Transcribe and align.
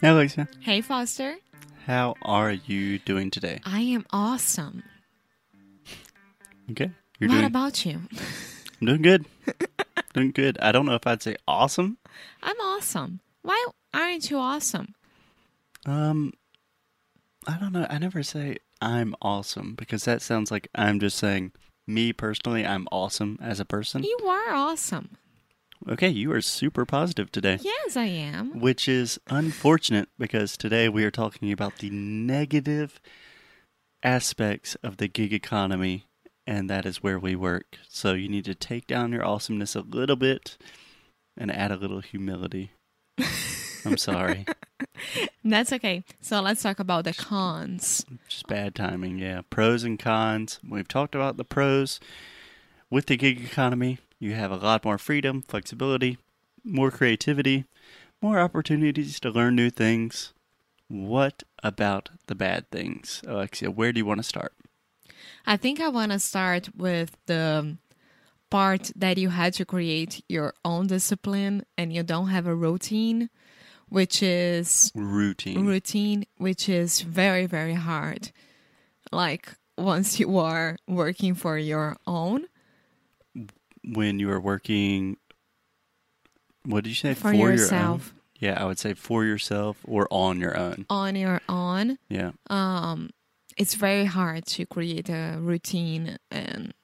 Hey, 0.00 0.08
Alexia. 0.08 0.48
Hey, 0.60 0.80
Foster. 0.82 1.36
How 1.86 2.14
are 2.22 2.52
you 2.52 2.98
doing 2.98 3.30
today? 3.30 3.60
I 3.64 3.80
am 3.80 4.04
awesome. 4.10 4.82
Okay. 6.70 6.90
You're 7.18 7.30
what 7.30 7.36
doing, 7.36 7.44
about 7.46 7.86
you? 7.86 8.00
I'm 8.80 8.86
doing 8.86 9.02
good. 9.02 9.24
doing 10.14 10.32
good. 10.32 10.58
I 10.60 10.72
don't 10.72 10.84
know 10.84 10.94
if 10.94 11.06
I'd 11.06 11.22
say 11.22 11.36
awesome. 11.48 11.96
I'm 12.42 12.60
awesome. 12.60 13.20
Why 13.42 13.66
aren't 13.94 14.30
you 14.30 14.38
awesome? 14.38 14.94
Um, 15.86 16.32
I 17.46 17.56
don't 17.58 17.72
know. 17.72 17.86
I 17.88 17.98
never 17.98 18.22
say 18.22 18.58
I'm 18.82 19.14
awesome 19.22 19.74
because 19.76 20.04
that 20.04 20.20
sounds 20.20 20.50
like 20.50 20.68
I'm 20.74 21.00
just 21.00 21.16
saying 21.16 21.52
me 21.86 22.12
personally, 22.12 22.66
I'm 22.66 22.86
awesome 22.92 23.38
as 23.40 23.60
a 23.60 23.64
person. 23.64 24.02
You 24.02 24.18
are 24.26 24.52
awesome. 24.52 25.16
Okay, 25.88 26.08
you 26.08 26.32
are 26.32 26.40
super 26.40 26.84
positive 26.84 27.30
today. 27.30 27.58
Yes, 27.60 27.96
I 27.96 28.06
am. 28.06 28.60
Which 28.60 28.88
is 28.88 29.20
unfortunate 29.28 30.08
because 30.18 30.56
today 30.56 30.88
we 30.88 31.04
are 31.04 31.10
talking 31.10 31.52
about 31.52 31.76
the 31.78 31.90
negative 31.90 33.00
aspects 34.02 34.74
of 34.76 34.96
the 34.96 35.08
gig 35.08 35.32
economy, 35.32 36.06
and 36.46 36.68
that 36.70 36.86
is 36.86 37.02
where 37.02 37.18
we 37.18 37.36
work. 37.36 37.78
So 37.88 38.14
you 38.14 38.28
need 38.28 38.44
to 38.46 38.54
take 38.54 38.86
down 38.86 39.12
your 39.12 39.24
awesomeness 39.24 39.74
a 39.76 39.80
little 39.80 40.16
bit 40.16 40.56
and 41.36 41.50
add 41.54 41.70
a 41.70 41.76
little 41.76 42.00
humility. 42.00 42.72
I'm 43.84 43.96
sorry. 43.96 44.46
That's 45.44 45.72
okay. 45.72 46.02
So 46.20 46.40
let's 46.40 46.62
talk 46.62 46.80
about 46.80 47.04
the 47.04 47.12
cons. 47.12 48.04
Just 48.28 48.48
bad 48.48 48.74
timing, 48.74 49.18
yeah. 49.18 49.42
Pros 49.50 49.84
and 49.84 49.98
cons. 49.98 50.58
We've 50.68 50.88
talked 50.88 51.14
about 51.14 51.36
the 51.36 51.44
pros. 51.44 52.00
With 52.88 53.06
the 53.06 53.16
gig 53.16 53.44
economy, 53.44 53.98
you 54.18 54.34
have 54.34 54.50
a 54.50 54.56
lot 54.56 54.84
more 54.84 54.98
freedom, 54.98 55.42
flexibility, 55.42 56.18
more 56.64 56.90
creativity, 56.90 57.64
more 58.22 58.38
opportunities 58.38 59.20
to 59.20 59.30
learn 59.30 59.54
new 59.54 59.70
things. 59.70 60.32
What 60.88 61.42
about 61.62 62.10
the 62.26 62.34
bad 62.34 62.70
things? 62.70 63.22
Alexia, 63.26 63.70
where 63.70 63.92
do 63.92 63.98
you 63.98 64.06
want 64.06 64.18
to 64.18 64.24
start? 64.24 64.52
I 65.46 65.56
think 65.56 65.80
I 65.80 65.88
want 65.88 66.12
to 66.12 66.18
start 66.18 66.68
with 66.76 67.16
the 67.26 67.76
part 68.50 68.92
that 68.96 69.18
you 69.18 69.30
had 69.30 69.54
to 69.54 69.64
create 69.64 70.24
your 70.28 70.54
own 70.64 70.86
discipline 70.86 71.64
and 71.76 71.92
you 71.92 72.02
don't 72.02 72.28
have 72.28 72.46
a 72.46 72.54
routine, 72.54 73.28
which 73.88 74.22
is 74.22 74.92
Routine. 74.94 75.66
routine, 75.66 76.26
which 76.38 76.68
is 76.68 77.00
very, 77.00 77.46
very 77.46 77.74
hard. 77.74 78.30
Like 79.12 79.54
once 79.76 80.18
you 80.18 80.38
are 80.38 80.76
working 80.88 81.34
for 81.34 81.58
your 81.58 81.96
own, 82.06 82.46
when 83.86 84.18
you 84.18 84.30
are 84.30 84.40
working, 84.40 85.16
what 86.64 86.84
did 86.84 86.90
you 86.90 86.96
say? 86.96 87.14
for, 87.14 87.32
your 87.32 87.48
own? 87.48 87.52
yourself, 87.58 88.14
Yeah, 88.38 88.60
I 88.60 88.64
would 88.66 88.78
say 88.78 88.94
for 88.94 89.24
yourself 89.24 89.78
or 89.84 90.08
on 90.10 90.40
your 90.40 90.56
own. 90.58 90.86
on 90.90 91.16
your 91.16 91.40
own, 91.48 91.98
Yeah. 92.08 92.32
um, 92.50 93.10
it's 93.56 93.74
very 93.74 94.04
hard 94.06 94.46
to 94.46 94.66
create 94.66 95.08
a 95.08 95.36
routine 95.40 96.18
and 96.30 96.74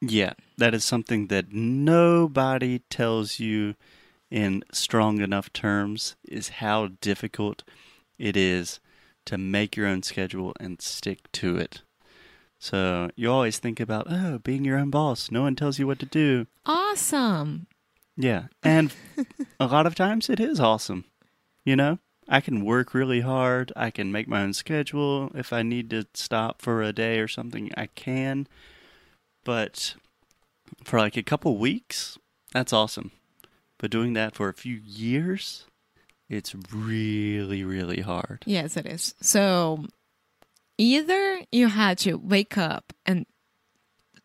Yeah, 0.00 0.34
that 0.56 0.74
is 0.74 0.84
something 0.84 1.26
that 1.26 1.52
nobody 1.52 2.80
tells 2.90 3.38
you 3.40 3.74
in 4.30 4.62
strong 4.72 5.20
enough 5.20 5.52
terms 5.52 6.14
is 6.28 6.48
how 6.60 6.88
difficult 7.00 7.64
it 8.18 8.36
is 8.36 8.78
to 9.26 9.36
make 9.38 9.76
your 9.76 9.86
own 9.86 10.02
schedule 10.02 10.52
and 10.60 10.80
stick 10.80 11.30
to 11.32 11.56
it. 11.56 11.82
So 12.58 13.10
you 13.14 13.30
always 13.30 13.58
think 13.58 13.78
about, 13.80 14.06
oh, 14.10 14.38
being 14.38 14.64
your 14.64 14.78
own 14.78 14.90
boss. 14.90 15.30
No 15.30 15.42
one 15.42 15.54
tells 15.56 15.78
you 15.78 15.86
what 15.86 15.98
to 16.00 16.06
do. 16.06 16.46
awesome. 16.66 17.66
Yeah. 18.16 18.46
And 18.64 18.92
a 19.60 19.66
lot 19.66 19.86
of 19.86 19.94
times 19.94 20.28
it 20.28 20.40
is 20.40 20.58
awesome. 20.58 21.04
You 21.64 21.76
know, 21.76 21.98
I 22.28 22.40
can 22.40 22.64
work 22.64 22.94
really 22.94 23.20
hard. 23.20 23.72
I 23.76 23.90
can 23.90 24.10
make 24.10 24.26
my 24.26 24.42
own 24.42 24.54
schedule. 24.54 25.30
If 25.34 25.52
I 25.52 25.62
need 25.62 25.88
to 25.90 26.06
stop 26.14 26.60
for 26.60 26.82
a 26.82 26.92
day 26.92 27.20
or 27.20 27.28
something, 27.28 27.70
I 27.76 27.86
can. 27.86 28.48
But 29.44 29.94
for 30.82 30.98
like 30.98 31.16
a 31.16 31.22
couple 31.22 31.56
weeks, 31.58 32.18
that's 32.52 32.72
awesome. 32.72 33.12
But 33.78 33.92
doing 33.92 34.14
that 34.14 34.34
for 34.34 34.48
a 34.48 34.54
few 34.54 34.74
years, 34.74 35.64
it's 36.28 36.54
really, 36.72 37.62
really 37.62 38.00
hard. 38.00 38.42
Yes, 38.46 38.76
it 38.76 38.86
is. 38.86 39.14
So 39.20 39.86
either 40.78 41.40
you 41.50 41.68
had 41.68 41.98
to 41.98 42.14
wake 42.14 42.56
up 42.56 42.92
and 43.04 43.26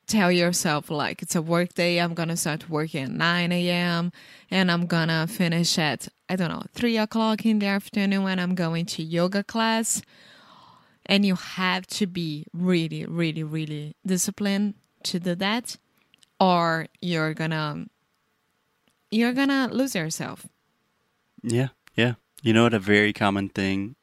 tell 0.07 0.31
yourself 0.31 0.89
like 0.89 1.21
it's 1.21 1.35
a 1.35 1.41
work 1.41 1.73
day, 1.73 1.99
I'm 1.99 2.13
gonna 2.13 2.37
start 2.37 2.69
working 2.69 3.03
at 3.03 3.11
nine 3.11 3.51
AM 3.51 4.11
and 4.51 4.71
I'm 4.71 4.85
gonna 4.85 5.27
finish 5.27 5.77
at 5.77 6.07
I 6.29 6.35
don't 6.35 6.49
know, 6.49 6.63
three 6.73 6.97
o'clock 6.97 7.45
in 7.45 7.59
the 7.59 7.67
afternoon 7.67 8.23
when 8.23 8.39
I'm 8.39 8.55
going 8.55 8.85
to 8.87 9.03
yoga 9.03 9.43
class. 9.43 10.01
And 11.05 11.25
you 11.25 11.35
have 11.35 11.85
to 11.87 12.07
be 12.07 12.45
really, 12.53 13.05
really, 13.05 13.43
really 13.43 13.95
disciplined 14.05 14.75
to 15.03 15.19
do 15.19 15.35
that, 15.35 15.77
or 16.39 16.87
you're 17.01 17.33
gonna 17.33 17.87
you're 19.11 19.33
gonna 19.33 19.67
lose 19.69 19.95
yourself. 19.95 20.47
Yeah, 21.43 21.69
yeah. 21.95 22.13
You 22.41 22.53
know 22.53 22.63
what? 22.63 22.73
A 22.73 22.79
very 22.79 23.11
common 23.11 23.49
thing 23.49 23.95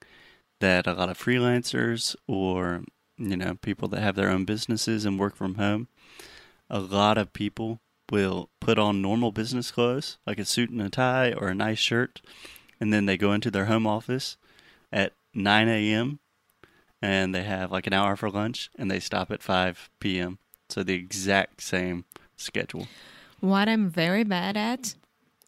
that 0.61 0.87
a 0.87 0.93
lot 0.93 1.09
of 1.09 1.19
freelancers 1.19 2.15
or 2.27 2.85
you 3.19 3.37
know 3.37 3.57
people 3.61 3.89
that 3.89 4.01
have 4.01 4.17
their 4.17 4.31
own 4.31 4.45
businesses 4.45 5.05
and 5.05 5.19
work 5.19 5.37
from 5.37 5.57
home, 5.57 5.89
a 6.69 6.79
lot 6.81 7.19
of 7.19 7.33
people 7.33 7.81
will 8.11 8.49
put 8.61 8.79
on 8.79 9.03
normal 9.03 9.33
business 9.33 9.71
clothes 9.71 10.19
like 10.27 10.39
a 10.39 10.45
suit 10.45 10.71
and 10.71 10.83
a 10.83 10.91
tie 10.91 11.33
or 11.33 11.49
a 11.49 11.55
nice 11.55 11.79
shirt, 11.79 12.21
and 12.81 12.93
then 12.93 13.07
they 13.07 13.17
go 13.17 13.33
into 13.33 13.51
their 13.51 13.67
home 13.67 13.87
office 13.87 14.37
at 14.93 15.13
9 15.35 15.69
a.m. 15.69 16.19
and 17.01 17.35
they 17.35 17.43
have 17.43 17.71
like 17.71 17.87
an 17.87 17.93
hour 17.93 18.17
for 18.17 18.31
lunch 18.31 18.71
and 18.77 18.91
they 18.91 19.01
stop 19.01 19.31
at 19.31 19.43
5 19.43 19.91
p.m. 20.01 20.39
So 20.69 20.83
the 20.83 20.95
exact 20.95 21.63
same 21.63 22.05
schedule. 22.37 22.87
What 23.41 23.69
I'm 23.69 23.89
very 23.89 24.25
bad 24.25 24.57
at 24.57 24.95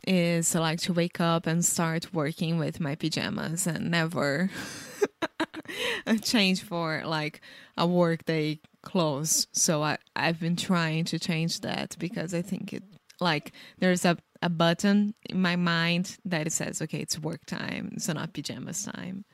is 0.07 0.55
like 0.55 0.81
to 0.81 0.93
wake 0.93 1.21
up 1.21 1.47
and 1.47 1.65
start 1.65 2.13
working 2.13 2.59
with 2.59 2.81
my 2.81 2.95
pajamas 2.95 3.67
and 3.67 3.91
never 3.91 4.51
change 6.23 6.63
for 6.63 7.03
like 7.05 7.41
a 7.77 7.87
workday 7.87 8.61
clothes. 8.83 9.47
So 9.53 9.83
I 9.83 9.99
I've 10.17 10.41
been 10.41 10.57
trying 10.57 11.05
to 11.07 11.19
change 11.19 11.61
that 11.61 11.97
because 11.99 12.35
I 12.35 12.43
think 12.43 12.73
it 12.73 12.83
like 13.21 13.53
there's 13.79 14.05
a 14.05 14.17
a 14.45 14.49
button 14.49 15.15
in 15.31 15.41
my 15.41 15.55
mind 15.55 16.19
that 16.25 16.49
it 16.49 16.53
says 16.53 16.83
okay 16.83 16.99
it's 16.99 17.17
work 17.17 17.47
time 17.47 17.99
so 17.99 18.13
not 18.13 18.33
pajamas 18.33 18.85
time. 18.85 19.25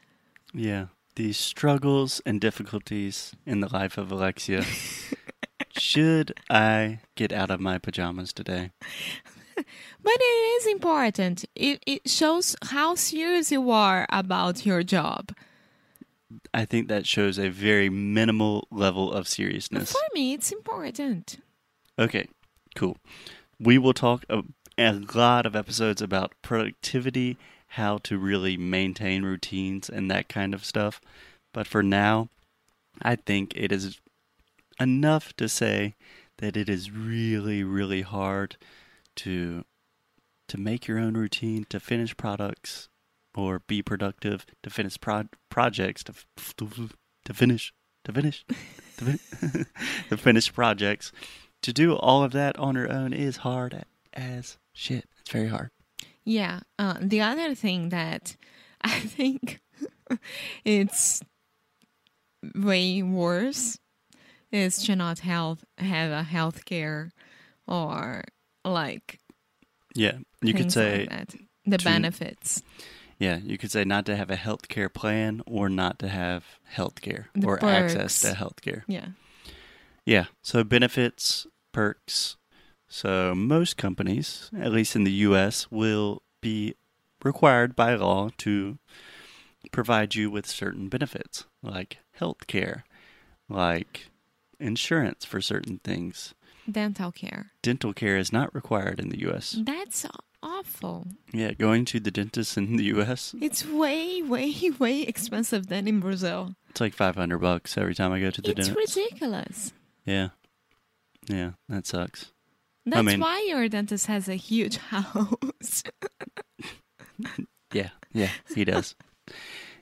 Yeah, 0.53 0.87
the 1.17 1.33
struggles 1.33 2.21
and 2.25 2.41
difficulties 2.41 3.33
in 3.47 3.61
the 3.61 3.69
life 3.73 3.99
of 3.99 4.11
Alexia. 4.11 4.65
Should 5.71 6.35
I 6.51 7.01
get 7.15 7.33
out 7.33 7.51
of 7.51 7.61
my 7.61 7.79
pajamas 7.79 8.33
today? 8.33 8.71
But 10.03 10.13
it 10.15 10.63
is 10.63 10.67
important. 10.69 11.45
It 11.55 11.83
it 11.85 12.09
shows 12.09 12.55
how 12.63 12.95
serious 12.95 13.51
you 13.51 13.71
are 13.71 14.07
about 14.09 14.65
your 14.65 14.83
job. 14.85 15.33
I 16.53 16.65
think 16.65 16.89
that 16.89 17.07
shows 17.07 17.39
a 17.39 17.49
very 17.49 17.89
minimal 17.89 18.67
level 18.71 19.13
of 19.13 19.29
seriousness. 19.29 19.93
For 19.93 20.15
me, 20.15 20.33
it's 20.35 20.51
important. 20.53 21.39
Okay, 21.99 22.29
cool. 22.75 22.97
We 23.59 23.79
will 23.79 23.93
talk 23.93 24.25
a, 24.29 24.43
a 24.79 24.93
lot 25.15 25.47
of 25.47 25.57
episodes 25.57 26.01
about 26.01 26.33
productivity, 26.43 27.37
how 27.69 27.99
to 27.99 28.19
really 28.19 28.57
maintain 28.57 29.25
routines, 29.25 29.89
and 29.89 30.11
that 30.11 30.29
kind 30.29 30.55
of 30.55 30.65
stuff. 30.65 31.01
But 31.53 31.67
for 31.67 31.83
now, 31.83 32.29
I 33.03 33.17
think 33.17 33.53
it 33.57 33.73
is 33.73 34.01
enough 34.81 35.35
to 35.37 35.49
say 35.49 35.95
that 36.39 36.57
it 36.57 36.69
is 36.69 36.91
really, 36.91 37.63
really 37.65 38.03
hard 38.03 38.57
to 39.17 39.65
to 40.47 40.59
make 40.59 40.87
your 40.87 40.99
own 40.99 41.15
routine, 41.15 41.67
to 41.69 41.79
finish 41.79 42.17
products, 42.17 42.89
or 43.39 43.61
be 43.61 43.83
productive, 43.83 44.45
to 44.63 44.71
finish 44.71 45.01
pro- 45.01 45.29
projects, 45.49 46.03
to 46.05 46.13
f- 46.13 46.55
to 46.57 47.33
finish, 47.35 47.73
to 48.05 48.13
finish, 48.13 48.45
to, 48.97 49.05
fin- 49.05 49.67
to 50.09 50.17
finish 50.17 50.53
projects. 50.53 51.13
To 51.63 51.73
do 51.73 51.95
all 51.97 52.23
of 52.23 52.33
that 52.33 52.57
on 52.59 52.75
her 52.77 52.91
own 52.91 53.13
is 53.13 53.39
hard 53.39 53.85
as 54.13 54.59
shit. 54.73 55.05
It's 55.21 55.31
very 55.31 55.49
hard. 55.49 55.71
Yeah. 56.25 56.61
Uh, 56.79 56.95
the 57.01 57.21
other 57.21 57.55
thing 57.55 57.89
that 57.91 58.37
I 58.83 59.01
think 59.01 59.61
it's 60.65 61.21
way 62.55 63.03
worse 63.03 63.79
is 64.53 64.79
to 64.85 64.97
not 64.97 65.19
health 65.21 65.65
have 65.79 66.11
a 66.13 66.23
health 66.23 66.65
care 66.65 67.11
or 67.67 68.23
like 68.65 69.19
Yeah, 69.95 70.19
you 70.43 70.55
could 70.55 70.73
say 70.73 71.01
like 71.01 71.11
that. 71.11 71.35
the 71.67 71.79
to- 71.79 71.85
benefits. 71.85 72.63
Yeah, 73.19 73.39
you 73.39 73.59
could 73.59 73.73
say 73.73 73.85
not 73.85 74.07
to 74.07 74.17
have 74.17 74.31
a 74.31 74.37
health 74.37 74.69
care 74.69 74.89
plan 74.89 75.43
or 75.47 75.69
not 75.69 75.99
to 76.01 76.09
have 76.09 76.45
health 76.65 77.01
care 77.01 77.31
or 77.45 77.63
access 77.65 78.21
to 78.21 78.35
health 78.35 78.61
care. 78.63 78.85
Yeah. 78.87 79.09
Yeah, 80.07 80.27
so 80.41 80.65
benefits, 80.65 81.47
perks. 81.73 82.37
So 82.89 83.35
most 83.35 83.77
companies, 83.77 84.51
at 84.59 84.73
least 84.73 84.97
in 84.97 85.05
the 85.05 85.13
US, 85.13 85.71
will 85.71 86.23
be 86.41 86.77
required 87.23 87.77
by 87.77 87.95
law 87.95 88.31
to 88.39 88.79
provide 89.73 90.15
you 90.15 90.31
with 90.31 90.47
certain 90.47 90.89
benefits, 90.89 91.45
like 91.63 91.99
health 92.13 92.47
care, 92.47 92.85
like 93.49 94.09
insurance 94.59 95.25
for 95.25 95.41
certain 95.41 95.81
things. 95.85 96.35
Dental 96.71 97.13
care. 97.13 97.53
Dental 97.63 97.93
care 97.93 98.17
is 98.17 98.33
not 98.33 98.55
required 98.55 99.01
in 99.01 99.09
the 99.09 99.21
US. 99.29 99.57
That's 99.59 100.07
awful. 100.43 101.07
Yeah, 101.33 101.53
going 101.53 101.85
to 101.87 102.01
the 102.01 102.11
dentist 102.11 102.57
in 102.57 102.77
the 102.77 102.85
US, 102.85 103.35
It's 103.41 103.65
way, 103.67 104.23
way, 104.23 104.55
way 104.79 105.03
expensive 105.03 105.67
than 105.69 105.87
in 105.89 106.01
Brazil. 106.01 106.55
it's 106.71 106.81
like 106.81 106.95
500 106.95 107.39
bucks 107.39 107.77
every 107.79 107.95
time 107.95 108.13
I 108.13 108.21
go 108.21 108.31
to 108.31 108.41
the 108.43 108.51
It's 108.51 108.69
dentist. 108.69 108.79
It's 108.79 108.97
ridiculous. 108.97 109.73
Yeah. 110.05 110.29
Yeah, 111.29 111.53
that 111.69 111.87
sucks. 111.87 112.33
That's 112.87 113.05
mean- 113.05 113.21
why 113.21 113.45
your 113.49 113.69
dentist 113.69 114.07
has 114.07 114.29
a 114.29 114.35
huge 114.37 114.77
house. 114.93 115.83
Yeah, 117.73 117.91
yeah, 118.13 118.31
he 118.55 118.65
does. 118.65 118.95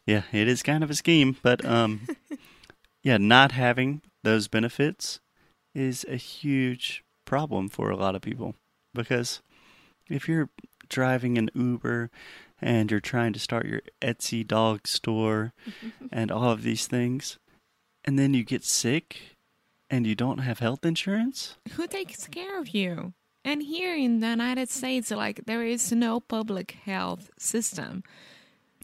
yeah, 0.07 0.23
it 0.33 0.49
is 0.49 0.63
kind 0.63 0.83
of 0.83 0.91
a 0.91 0.95
scheme, 0.95 1.37
but 1.43 1.65
um 1.65 2.01
yeah, 3.03 3.17
not 3.19 3.53
having 3.53 4.03
those 4.25 4.49
benefits 4.49 5.21
is 5.75 6.05
a 6.09 6.17
huge 6.17 7.05
problem 7.25 7.69
for 7.69 7.91
a 7.91 7.97
lot 7.97 8.15
of 8.17 8.23
people 8.23 8.55
because 8.95 9.41
if 10.09 10.29
you're 10.29 10.49
driving 10.89 11.37
an 11.39 11.51
Uber 11.55 12.11
and 12.61 12.91
you're 12.91 13.01
trying 13.01 13.33
to 13.33 13.39
start 13.39 13.67
your 13.67 13.81
Etsy 14.01 14.47
dog 14.47 14.87
store 14.87 15.53
and 16.13 16.31
all 16.31 16.51
of 16.51 16.63
these 16.63 16.87
things 16.87 17.39
and 18.05 18.19
then 18.19 18.35
you 18.35 18.45
get 18.45 18.65
sick 18.65 19.37
and 19.91 20.07
you 20.07 20.15
don't 20.15 20.39
have 20.39 20.59
health 20.61 20.85
insurance, 20.85 21.57
Who 21.73 21.87
takes 21.87 22.27
care 22.29 22.59
of 22.59 22.69
you? 22.69 23.13
And 23.45 23.63
here 23.63 23.95
in 23.97 24.19
the 24.21 24.29
United 24.29 24.69
States, 24.71 25.11
like 25.13 25.43
there 25.47 25.65
is 25.65 25.93
no 25.93 26.19
public 26.21 26.73
health 26.85 27.31
system. 27.39 28.03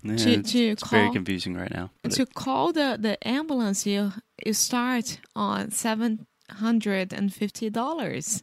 yeah, 0.04 0.16
To- 0.16 0.30
it's, 0.32 0.52
to 0.52 0.68
it's 0.70 0.88
very 0.88 1.10
confusing 1.10 1.54
right 1.56 1.70
now. 1.72 1.90
to 2.08 2.26
call 2.26 2.72
the, 2.72 2.96
the 3.00 3.16
ambulance, 3.26 3.86
you 3.86 4.12
you 4.46 4.52
start 4.52 5.18
on 5.34 5.70
seven 5.72 6.26
hundred 6.50 7.12
and 7.12 7.32
fifty 7.34 7.70
dollars. 7.70 8.42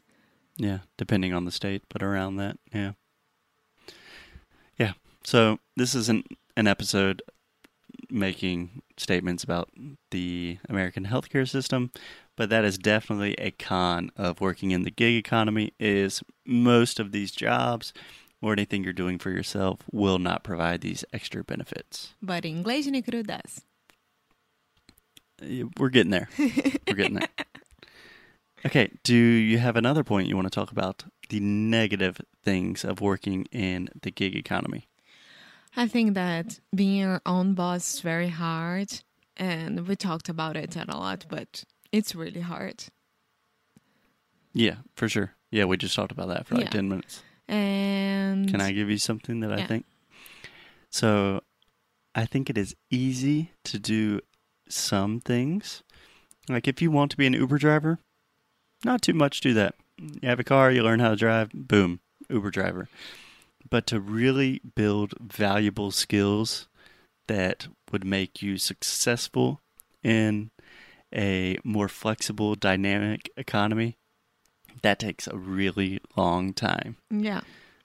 Yeah, 0.60 0.80
depending 0.98 1.34
on 1.34 1.46
the 1.46 1.52
state, 1.52 1.84
but 1.90 2.04
around 2.04 2.36
that, 2.36 2.58
yeah. 2.74 2.92
Yeah. 4.78 4.94
So 5.24 5.60
this 5.78 5.96
isn't 5.96 6.28
an 6.58 6.68
episode 6.68 7.22
making 8.10 8.82
statements 8.98 9.44
about 9.44 9.70
the 10.12 10.58
American 10.68 11.06
healthcare 11.06 11.48
system, 11.48 11.92
but 12.36 12.50
that 12.50 12.66
is 12.66 12.78
definitely 12.78 13.36
a 13.36 13.52
con 13.52 14.12
of 14.18 14.42
working 14.42 14.72
in 14.72 14.84
the 14.84 14.92
gig 14.92 15.16
economy 15.16 15.74
is 15.80 16.22
most 16.46 17.00
of 17.00 17.14
these 17.14 17.32
jobs 17.32 17.94
or 18.42 18.52
anything 18.52 18.84
you're 18.84 18.94
doing 18.94 19.18
for 19.18 19.30
yourself 19.30 19.80
will 19.92 20.20
not 20.20 20.44
provide 20.44 20.82
these 20.82 21.06
extra 21.14 21.42
benefits. 21.44 22.16
But 22.22 22.44
inglês 22.44 22.88
negro 22.88 23.26
does. 23.26 23.62
Uh, 25.42 25.68
We're 25.78 25.90
getting 25.90 26.12
there. 26.12 26.28
We're 26.38 26.96
getting 26.96 27.16
there. 27.16 27.30
Okay, 28.66 28.92
do 29.04 29.16
you 29.16 29.58
have 29.58 29.76
another 29.78 30.04
point 30.04 30.28
you 30.28 30.36
want 30.36 30.48
to 30.48 30.60
talk 30.60 30.72
about? 30.72 31.06
The 31.30 31.40
negative 31.40 32.20
things 32.44 32.84
of 32.84 33.00
working 33.02 33.46
in 33.52 33.90
the 34.02 34.12
gig 34.12 34.36
economy. 34.36 34.88
I 35.78 35.88
think 35.88 36.14
that 36.16 36.60
being 36.76 36.98
your 36.98 37.22
own 37.26 37.54
boss 37.54 37.96
is 37.96 38.02
very 38.02 38.30
hard, 38.30 39.02
and 39.38 39.88
we 39.88 39.96
talked 39.96 40.30
about 40.30 40.58
it 40.58 40.76
a 40.76 40.86
lot, 40.98 41.26
but 41.30 41.64
it's 41.92 42.16
really 42.16 42.42
hard. 42.42 42.86
Yeah, 44.54 44.78
for 44.96 45.08
sure. 45.08 45.36
Yeah, 45.52 45.66
we 45.66 45.78
just 45.78 45.96
talked 45.96 46.12
about 46.12 46.28
that 46.28 46.48
for 46.48 46.56
like 46.56 46.66
Yeah. 46.66 46.72
10 46.72 46.90
minutes. 46.90 47.24
And 47.48 48.50
Can 48.50 48.62
I 48.62 48.72
give 48.72 48.90
you 48.90 48.98
something 48.98 49.40
that 49.40 49.52
I 49.52 49.66
think? 49.66 49.86
So, 50.90 51.42
I 52.16 52.26
think 52.26 52.50
it 52.50 52.58
is 52.58 52.76
easy 52.90 53.52
to 53.66 53.80
do 53.80 54.22
some 54.68 55.20
things. 55.20 55.84
Like 56.48 56.68
if 56.68 56.82
you 56.82 56.92
want 56.92 57.12
to 57.12 57.18
be 57.18 57.28
an 57.28 57.34
Uber 57.34 57.58
driver, 57.60 58.00
not 58.84 59.02
too 59.02 59.14
much 59.14 59.42
do 59.42 59.54
that. 59.54 59.76
You 59.98 60.30
have 60.30 60.40
a 60.40 60.44
car, 60.44 60.72
you 60.72 60.84
learn 60.84 61.00
how 61.00 61.10
to 61.10 61.16
drive, 61.16 61.52
boom, 61.54 62.00
Uber 62.30 62.52
driver. 62.52 62.90
But 63.70 63.86
to 63.88 64.00
really 64.00 64.62
build 64.76 65.14
valuable 65.20 65.92
skills 65.92 66.68
that 67.28 67.68
would 67.92 68.06
make 68.06 68.42
you 68.42 68.58
successful 68.58 69.62
in 70.04 70.50
a 71.14 71.58
more 71.64 71.88
flexible, 71.88 72.56
dynamic 72.56 73.30
economy, 73.36 73.98
that 74.82 75.00
takes 75.00 75.28
a 75.28 75.36
really 75.36 76.00
long 76.16 76.54
time. 76.54 76.96
yeah, 77.10 77.42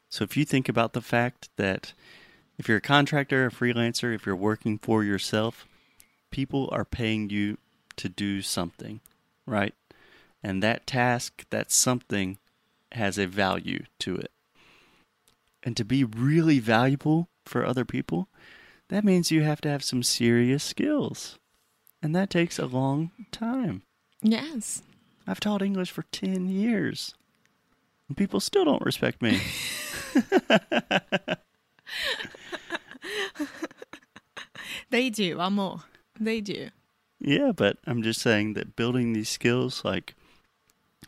So 0.09 0.25
if 0.25 0.37
you 0.37 0.45
think 0.45 0.69
about 0.69 0.93
the 0.93 1.01
fact 1.01 1.49
that 1.57 1.93
if 2.59 2.69
you're 2.69 2.79
a 2.79 2.83
contractor, 2.83 3.47
a 3.47 3.51
freelancer, 3.51 4.15
if 4.15 4.27
you're 4.27 4.37
working 4.37 4.79
for 4.79 5.03
yourself, 5.03 5.67
people 6.31 6.69
are 6.73 6.85
paying 6.85 7.31
you 7.31 7.59
to 7.97 8.09
do 8.09 8.43
something, 8.43 9.01
right? 9.47 9.75
And 10.45 10.63
that 10.63 10.87
task, 10.87 11.47
that 11.49 11.73
something, 11.73 12.37
has 12.93 13.17
a 13.17 13.27
value 13.27 13.85
to 14.01 14.15
it. 14.15 14.31
And 15.63 15.75
to 15.79 15.85
be 15.87 16.05
really 16.05 16.59
valuable 16.59 17.31
for 17.47 17.65
other 17.65 17.87
people, 17.87 18.29
that 18.89 19.05
means 19.05 19.31
you 19.31 19.41
have 19.43 19.63
to 19.63 19.71
have 19.71 19.83
some 19.83 20.03
serious 20.03 20.63
skills. 20.63 21.39
And 22.03 22.15
that 22.15 22.29
takes 22.29 22.59
a 22.59 22.67
long 22.67 23.11
time. 23.33 23.85
yes, 24.21 24.83
I've 25.27 25.41
taught 25.41 25.63
English 25.63 25.91
for 25.91 26.03
10 26.13 26.47
years. 26.49 27.15
And 28.09 28.17
people 28.19 28.39
still 28.39 28.67
don't 28.67 28.85
respect 28.85 29.23
me. 29.23 29.41
they 34.91 35.09
do, 35.09 35.41
I'm 35.41 35.55
more. 35.55 35.81
They 36.21 36.43
do. 36.43 36.69
Yeah, 37.19 37.53
but 37.57 37.79
I'm 37.87 38.03
just 38.03 38.21
saying 38.21 38.53
that 38.53 38.77
building 38.77 39.15
these 39.15 39.31
skills, 39.31 39.83
like, 39.83 40.15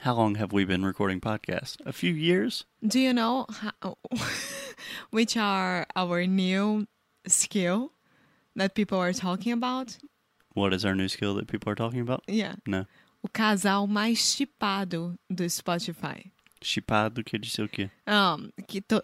how 0.07 0.15
long 0.15 0.37
have 0.37 0.53
we 0.53 0.65
been 0.65 0.85
recording 0.85 1.21
podcasts? 1.21 1.77
A 1.85 1.93
few 1.93 2.13
years? 2.15 2.65
Do 2.87 3.01
you 3.01 3.13
know 3.13 3.45
how, 3.51 3.99
which 5.11 5.37
are 5.37 5.85
our 5.97 6.25
new 6.29 6.87
skill 7.27 7.91
that 8.55 8.77
people 8.77 8.99
are 8.99 9.13
talking 9.13 9.51
about? 9.51 9.99
What 10.55 10.73
is 10.73 10.85
our 10.85 10.95
new 10.95 11.09
skill 11.09 11.35
that 11.35 11.49
people 11.49 11.73
are 11.73 11.75
talking 11.75 11.99
about? 11.99 12.23
Yeah. 12.29 12.55
No. 12.69 12.87
O 13.25 13.29
casal 13.29 13.89
mais 13.89 14.19
chipado 14.19 15.17
do 15.29 15.47
Spotify. 15.47 16.31
Chipado 16.63 17.25
quer 17.25 17.41
dizer 17.41 17.65
o 17.65 17.69
quê? 17.69 17.91
Um, 18.07 18.53
que 18.69 18.83
to, 18.83 19.03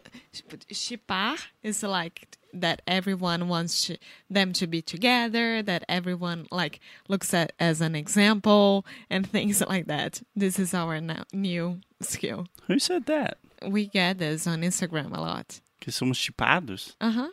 chipar 0.72 1.36
is 1.64 1.82
like 1.82 2.28
that 2.52 2.82
everyone 2.86 3.48
wants 3.48 3.86
to, 3.86 3.98
them 4.30 4.52
to 4.54 4.66
be 4.66 4.82
together, 4.82 5.62
that 5.62 5.84
everyone 5.88 6.46
like 6.50 6.80
looks 7.08 7.32
at 7.34 7.52
as 7.58 7.80
an 7.80 7.94
example 7.94 8.84
and 9.10 9.28
things 9.28 9.60
like 9.68 9.86
that. 9.86 10.22
This 10.36 10.58
is 10.58 10.74
our 10.74 11.00
now, 11.00 11.24
new 11.32 11.80
skill. 12.00 12.46
Who 12.66 12.78
said 12.78 13.06
that? 13.06 13.38
We 13.66 13.86
get 13.86 14.18
this 14.18 14.46
on 14.46 14.62
Instagram 14.62 15.16
a 15.16 15.20
lot. 15.20 15.60
Que 15.80 15.92
somos 15.92 16.18
chipados. 16.18 16.94
Uh 17.00 17.10
huh. 17.10 17.28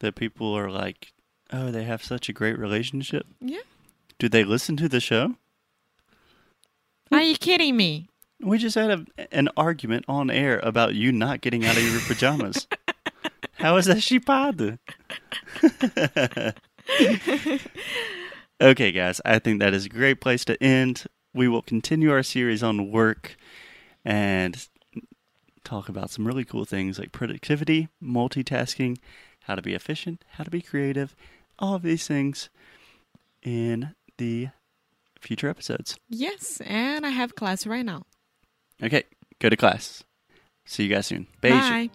That 0.00 0.14
people 0.14 0.54
are 0.56 0.70
like, 0.70 1.12
oh, 1.52 1.70
they 1.70 1.84
have 1.84 2.02
such 2.02 2.28
a 2.28 2.32
great 2.32 2.58
relationship. 2.58 3.26
Yeah. 3.40 3.60
Do 4.18 4.28
they 4.28 4.44
listen 4.44 4.76
to 4.78 4.88
the 4.88 5.00
show? 5.00 5.36
Are 7.12 7.22
you 7.22 7.36
kidding 7.36 7.76
me? 7.76 8.08
We 8.40 8.58
just 8.58 8.74
had 8.74 8.90
a, 8.90 9.34
an 9.34 9.48
argument 9.56 10.04
on 10.08 10.30
air 10.30 10.60
about 10.62 10.94
you 10.94 11.12
not 11.12 11.40
getting 11.40 11.66
out 11.66 11.76
of 11.76 11.82
your 11.82 12.00
pajamas. 12.00 12.66
How 13.60 13.76
is 13.76 13.84
that 13.84 13.98
chipado? 13.98 14.78
okay, 18.60 18.90
guys, 18.90 19.20
I 19.22 19.38
think 19.38 19.60
that 19.60 19.74
is 19.74 19.84
a 19.84 19.90
great 19.90 20.20
place 20.20 20.46
to 20.46 20.62
end. 20.62 21.04
We 21.34 21.46
will 21.46 21.60
continue 21.60 22.10
our 22.10 22.22
series 22.22 22.62
on 22.62 22.90
work 22.90 23.36
and 24.02 24.66
talk 25.62 25.90
about 25.90 26.08
some 26.10 26.26
really 26.26 26.44
cool 26.44 26.64
things 26.64 26.98
like 26.98 27.12
productivity, 27.12 27.88
multitasking, 28.02 28.96
how 29.42 29.56
to 29.56 29.62
be 29.62 29.74
efficient, 29.74 30.24
how 30.32 30.44
to 30.44 30.50
be 30.50 30.62
creative, 30.62 31.14
all 31.58 31.74
of 31.74 31.82
these 31.82 32.06
things 32.06 32.48
in 33.42 33.94
the 34.16 34.48
future 35.20 35.50
episodes. 35.50 35.96
Yes, 36.08 36.62
and 36.64 37.04
I 37.04 37.10
have 37.10 37.34
class 37.34 37.66
right 37.66 37.84
now. 37.84 38.04
Okay, 38.82 39.04
go 39.38 39.50
to 39.50 39.56
class. 39.56 40.02
See 40.64 40.84
you 40.84 40.94
guys 40.94 41.06
soon. 41.06 41.26
Beijo. 41.42 41.60
Bye. 41.60 41.90